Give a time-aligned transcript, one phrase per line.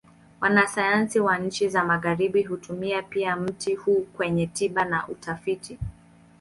[0.41, 5.79] Wanasayansi wa nchi za Magharibi hutumia pia mti huu kwenye tiba na utafiti.